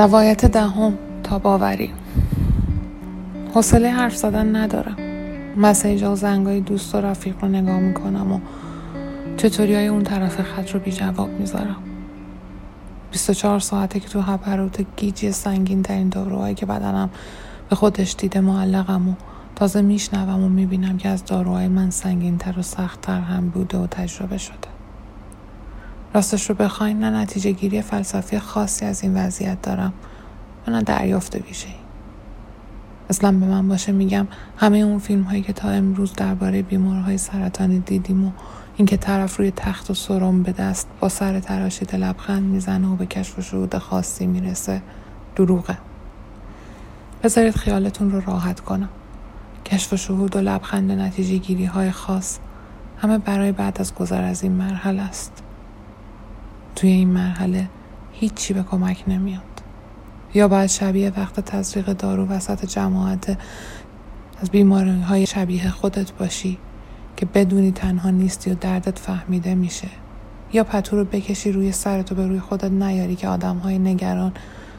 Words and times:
روایت 0.00 0.46
دهم 0.46 0.98
تا 1.22 1.38
باوری. 1.38 1.90
حوصله 3.54 3.90
حرف 3.90 4.16
زدن 4.16 4.56
ندارم. 4.56 4.96
مسیج 5.56 6.02
و 6.02 6.14
زنگای 6.14 6.60
دوست 6.60 6.94
و 6.94 7.00
رفیق 7.00 7.34
رو 7.42 7.48
نگاه 7.48 7.78
می‌کنم 7.78 8.32
و 8.32 8.40
چطوری 9.36 9.74
های 9.74 9.86
اون 9.86 10.02
طرف 10.02 10.42
خط 10.42 10.70
رو 10.70 10.80
بی 10.80 10.92
جواب 10.92 11.28
می‌ذارم. 11.28 11.76
24 13.10 13.60
ساعته 13.60 14.00
که 14.00 14.08
تو 14.08 14.20
هپروت 14.20 14.86
گیجی 14.96 15.32
سنگین 15.32 15.82
ترین 15.82 16.08
داروهایی 16.08 16.54
که 16.54 16.66
بدنم 16.66 17.10
به 17.70 17.76
خودش 17.76 18.14
دیده 18.18 18.40
معلقم 18.40 19.08
و 19.08 19.14
تازه 19.56 19.82
میشنوم 19.82 20.44
و 20.44 20.48
می‌بینم 20.48 20.98
که 20.98 21.08
از 21.08 21.24
داروهای 21.24 21.68
من 21.68 21.90
سنگین 21.90 22.38
تر 22.38 22.58
و 22.58 22.62
سختتر 22.62 23.20
هم 23.20 23.48
بوده 23.48 23.78
و 23.78 23.86
تجربه 23.86 24.38
شده. 24.38 24.79
راستش 26.14 26.50
رو 26.50 26.54
بخواین 26.54 26.98
نه 26.98 27.10
نتیجه 27.10 27.52
گیری 27.52 27.82
فلسفی 27.82 28.38
خاصی 28.38 28.84
از 28.84 29.02
این 29.02 29.16
وضعیت 29.16 29.62
دارم. 29.62 29.92
و 30.66 30.70
نه 30.70 30.82
دریافت 30.82 31.36
ویژه 31.36 31.68
اصلا 33.10 33.32
به 33.32 33.46
من 33.46 33.68
باشه 33.68 33.92
میگم 33.92 34.26
همه 34.56 34.78
اون 34.78 34.98
فیلم 34.98 35.22
هایی 35.22 35.42
که 35.42 35.52
تا 35.52 35.68
امروز 35.68 36.12
درباره 36.12 36.62
بیمارهای 36.62 37.18
سرطانی 37.18 37.78
دیدیم 37.78 38.24
و 38.24 38.30
اینکه 38.76 38.96
طرف 38.96 39.36
روی 39.36 39.50
تخت 39.50 39.90
و 39.90 39.94
سرم 39.94 40.42
به 40.42 40.52
دست 40.52 40.88
با 41.00 41.08
سر 41.08 41.40
تراشیده 41.40 41.96
لبخند 41.96 42.42
می‌زنه 42.42 42.88
و 42.88 42.96
به 42.96 43.06
کشف 43.06 43.38
و 43.38 43.42
شهود 43.42 43.78
خاصی 43.78 44.26
می‌رسه 44.26 44.82
دروغه. 45.36 45.78
بذارید 47.22 47.56
خیالتون 47.56 48.10
رو 48.10 48.20
راحت 48.20 48.60
کنم. 48.60 48.88
کشف 49.66 49.92
و 49.92 49.96
شهود 49.96 50.36
و 50.36 50.40
لبخند 50.40 50.92
نتیجه 50.92 51.36
گیری 51.36 51.64
های 51.64 51.90
خاص 51.90 52.38
همه 52.98 53.18
برای 53.18 53.52
بعد 53.52 53.80
از 53.80 53.94
گذر 53.94 54.24
از 54.24 54.42
این 54.42 54.52
مرحله 54.52 55.02
است. 55.02 55.42
توی 56.80 56.90
این 56.90 57.08
مرحله 57.08 57.68
هیچی 58.12 58.54
به 58.54 58.62
کمک 58.62 59.04
نمیاد. 59.06 59.62
یا 60.34 60.48
باید 60.48 60.66
شبیه 60.66 61.12
وقت 61.16 61.40
تزریق 61.40 61.92
دارو 61.92 62.26
وسط 62.26 62.64
جماعت 62.64 63.38
از 64.42 64.50
بیماری 64.50 65.00
های 65.00 65.26
شبیه 65.26 65.70
خودت 65.70 66.12
باشی 66.12 66.58
که 67.16 67.26
بدونی 67.26 67.72
تنها 67.72 68.10
نیستی 68.10 68.50
و 68.50 68.54
دردت 68.54 68.98
فهمیده 68.98 69.54
میشه. 69.54 69.88
یا 70.52 70.64
پتو 70.64 70.96
رو 70.96 71.04
بکشی 71.04 71.52
روی 71.52 71.72
سرت 71.72 72.12
و 72.12 72.14
به 72.14 72.26
روی 72.26 72.40
خودت 72.40 72.70
نیاری 72.70 73.16
که 73.16 73.28
آدم 73.28 73.56
های 73.56 73.78
نگران 73.78 74.32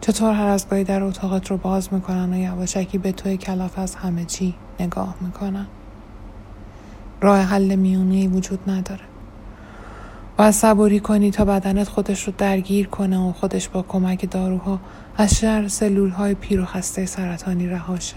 چطور 0.00 0.32
هر 0.32 0.46
از 0.46 0.68
گاهی 0.68 0.84
در 0.84 1.02
اتاقت 1.02 1.50
رو 1.50 1.56
باز 1.56 1.92
می‌کنن 1.92 2.32
و 2.32 2.36
یواشکی 2.36 2.98
به 2.98 3.12
توی 3.12 3.36
کلاف 3.36 3.78
از 3.78 3.94
همه 3.94 4.24
چی 4.24 4.54
نگاه 4.80 5.14
می‌کنن. 5.20 5.66
راه 7.20 7.40
حل 7.40 7.74
میونی 7.74 8.28
وجود 8.28 8.70
نداره. 8.70 9.13
باید 10.36 10.50
صبوری 10.50 11.00
کنی 11.00 11.30
تا 11.30 11.44
بدنت 11.44 11.88
خودش 11.88 12.24
رو 12.24 12.32
درگیر 12.38 12.86
کنه 12.86 13.18
و 13.28 13.32
خودش 13.32 13.68
با 13.68 13.82
کمک 13.82 14.30
داروها 14.30 14.80
از 15.16 15.34
شر 15.34 15.68
سلول 15.68 16.10
های 16.10 16.34
پیر 16.34 16.60
و 16.60 16.64
خسته 16.64 17.06
سرطانی 17.06 17.66
رهاشه 17.66 18.16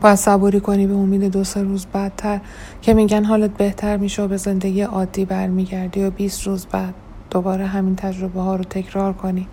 باید 0.00 0.14
صبوری 0.14 0.60
کنی 0.60 0.86
به 0.86 0.94
امید 0.94 1.24
دو 1.24 1.44
سه 1.44 1.62
روز 1.62 1.86
بعدتر 1.86 2.40
که 2.82 2.94
میگن 2.94 3.24
حالت 3.24 3.50
بهتر 3.50 3.96
میشه 3.96 4.22
و 4.22 4.28
به 4.28 4.36
زندگی 4.36 4.82
عادی 4.82 5.24
برمیگردی 5.24 6.04
و 6.04 6.10
20 6.10 6.46
روز 6.46 6.66
بعد 6.66 6.94
دوباره 7.30 7.66
همین 7.66 7.96
تجربه 7.96 8.40
ها 8.40 8.56
رو 8.56 8.64
تکرار 8.64 9.12
کنی. 9.12 9.48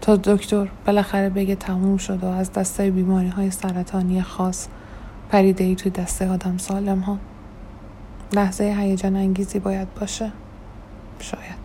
تا 0.00 0.16
دکتر 0.16 0.68
بالاخره 0.86 1.28
بگه 1.28 1.54
تموم 1.54 1.96
شد 1.96 2.24
و 2.24 2.26
از 2.26 2.52
دسته 2.52 2.90
بیماری 2.90 3.28
های 3.28 3.50
سرطانی 3.50 4.22
خاص 4.22 4.66
پریده 5.30 5.64
ای 5.64 5.74
توی 5.74 5.90
دسته 5.90 6.28
آدم 6.28 6.58
سالم 6.58 6.98
ها. 6.98 7.18
لحظه 8.34 8.64
هیجان 8.64 9.16
انگیزی 9.16 9.58
باید 9.58 9.94
باشه. 9.94 10.32
شاید. 11.18 11.64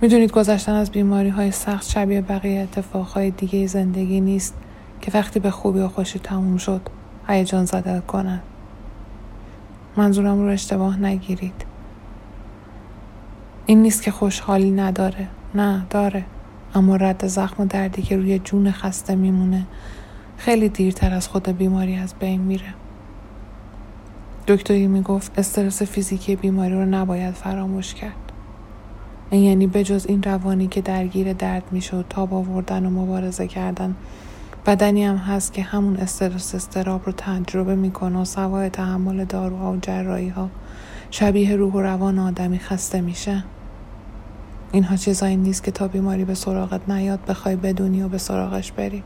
می‌دونید 0.00 0.32
گذشتن 0.32 0.72
از 0.72 0.90
بیماری 0.90 1.28
های 1.28 1.50
سخت 1.50 1.90
شبیه 1.90 2.20
بقیه 2.20 2.60
اتفاقهای 2.60 3.30
دیگه 3.30 3.66
زندگی 3.66 4.20
نیست 4.20 4.54
که 5.00 5.10
وقتی 5.14 5.40
به 5.40 5.50
خوبی 5.50 5.80
و 5.80 5.88
خوشی 5.88 6.18
تموم 6.18 6.56
شد 6.56 6.80
هیجان 7.28 7.64
زده 7.64 8.00
کنن 8.00 8.40
منظورم 9.96 10.40
رو 10.40 10.48
اشتباه 10.48 11.00
نگیرید. 11.00 11.64
این 13.66 13.82
نیست 13.82 14.02
که 14.02 14.10
خوشحالی 14.10 14.70
نداره. 14.70 15.28
نه 15.54 15.86
داره. 15.90 16.24
اما 16.74 16.96
رد 16.96 17.26
زخم 17.26 17.62
و 17.62 17.66
دردی 17.66 18.02
که 18.02 18.16
روی 18.16 18.38
جون 18.38 18.70
خسته 18.70 19.14
میمونه 19.14 19.66
خیلی 20.36 20.68
دیرتر 20.68 21.14
از 21.14 21.28
خود 21.28 21.48
بیماری 21.48 21.96
از 21.96 22.14
بین 22.14 22.40
میره. 22.40 22.74
دکتری 24.48 24.86
می‌گفت 24.86 25.38
استرس 25.38 25.82
فیزیکی 25.82 26.36
بیماری 26.36 26.74
رو 26.74 26.84
نباید 26.84 27.34
فراموش 27.34 27.94
کرد. 27.94 28.32
این 29.30 29.42
یعنی 29.42 29.66
بجز 29.66 30.06
این 30.06 30.22
روانی 30.22 30.66
که 30.66 30.80
درگیر 30.80 31.32
درد 31.32 31.62
میشه 31.70 31.96
و 31.96 32.02
تاب 32.02 32.34
آوردن 32.34 32.86
و 32.86 32.90
مبارزه 32.90 33.46
کردن 33.46 33.94
بدنی 34.66 35.04
هم 35.04 35.16
هست 35.16 35.52
که 35.52 35.62
همون 35.62 35.96
استرس 35.96 36.54
استراب 36.54 37.02
رو 37.06 37.12
تجربه 37.16 37.74
می‌کنه 37.74 38.20
و 38.20 38.24
سوای 38.24 38.70
تحمل 38.70 39.24
داروها 39.24 39.72
و 39.72 39.76
جرایی 39.76 40.28
ها 40.28 40.50
شبیه 41.10 41.56
روح 41.56 41.72
و 41.72 41.80
روان 41.80 42.18
آدمی 42.18 42.58
خسته 42.58 43.00
میشه. 43.00 43.44
اینها 44.72 44.96
چیزایی 44.96 45.36
نیست 45.36 45.64
که 45.64 45.70
تا 45.70 45.88
بیماری 45.88 46.24
به 46.24 46.34
سراغت 46.34 46.90
نیاد 46.90 47.20
بخوای 47.28 47.56
بدونی 47.56 48.02
و 48.02 48.08
به 48.08 48.18
سراغش 48.18 48.72
بری. 48.72 49.02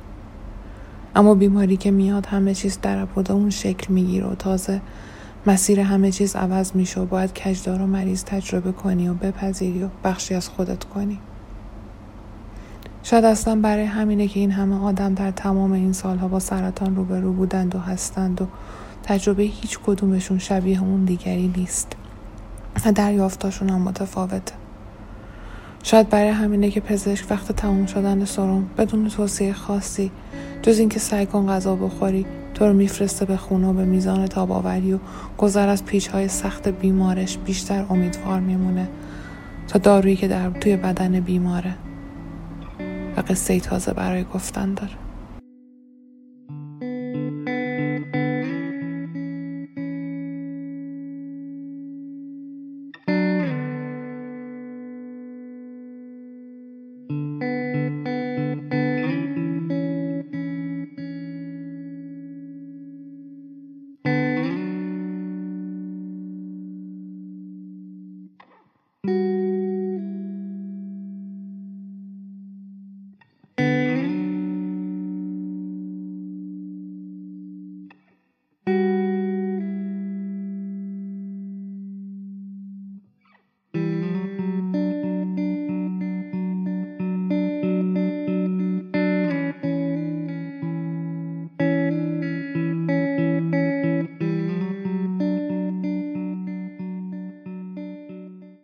اما 1.17 1.35
بیماری 1.35 1.77
که 1.77 1.91
میاد 1.91 2.27
همه 2.27 2.55
چیز 2.55 2.79
در 2.83 3.07
اون 3.31 3.51
شکل 3.51 3.93
می‌گیره 3.93 4.27
و 4.27 4.35
تازه 4.35 4.81
مسیر 5.47 5.81
همه 5.81 6.11
چیز 6.13 6.37
عوض 6.37 6.73
میشه 6.75 7.01
و 7.01 7.07
باید 7.07 7.39
کجدار 7.39 7.83
و 7.83 7.87
مریض 7.87 8.25
تجربه 8.25 8.73
کنی 8.73 9.09
و 9.09 9.15
بپذیری 9.15 9.85
و 9.85 9.89
بخشی 10.05 10.35
از 10.35 10.49
خودت 10.49 10.85
کنی. 10.85 11.19
شاید 13.03 13.25
اصلا 13.25 13.61
برای 13.61 13.85
همینه 13.85 14.29
که 14.29 14.41
این 14.41 14.51
همه 14.51 14.85
آدم 14.85 15.15
در 15.15 15.31
تمام 15.31 15.73
این 15.73 15.93
سالها 15.93 16.29
با 16.29 16.41
سرطان 16.41 16.97
روبرو 16.97 17.33
بودند 17.33 17.75
و 17.75 17.79
هستند 17.79 18.43
و 18.43 18.47
تجربه 19.03 19.43
هیچ 19.43 19.79
کدومشون 19.87 20.39
شبیه 20.39 20.83
اون 20.83 21.05
دیگری 21.05 21.53
نیست 21.57 21.93
و 22.87 22.93
دریافتاشون 22.93 23.69
هم 23.69 23.81
متفاوته. 23.81 24.55
شاید 25.83 26.09
برای 26.09 26.29
همینه 26.29 26.71
که 26.71 26.81
پزشک 26.81 27.31
وقت 27.31 27.53
تموم 27.53 27.87
شدن 27.87 28.25
سرم 28.25 28.71
بدون 28.79 29.09
توصیه 29.09 29.53
خاصی 29.53 30.11
جز 30.63 30.79
اینکه 30.79 30.99
سعی 30.99 31.27
کن 31.27 31.47
غذا 31.47 31.77
بخوری 31.77 32.27
تو 32.59 32.67
رو 32.67 32.73
میفرسته 32.73 33.25
به 33.25 33.37
خونه 33.37 33.69
و 33.69 33.73
به 33.73 33.85
میزان 33.85 34.27
تاباوری 34.27 34.93
و 34.93 34.99
گذر 35.39 35.69
از 35.69 35.85
پیچ 35.85 36.09
های 36.09 36.29
سخت 36.29 36.69
بیمارش 36.69 37.39
بیشتر 37.39 37.85
امیدوار 37.91 38.41
میمونه 38.41 38.89
تا 39.69 39.79
دارویی 39.79 40.17
که 40.17 40.29
در 40.29 40.51
توی 40.51 40.77
بدن 40.77 41.21
بیماره 41.21 41.75
و 43.17 43.21
قصه 43.21 43.61
تازه 43.61 43.93
برای 43.93 44.25
گفتن 44.25 44.75
داره. 44.75 45.08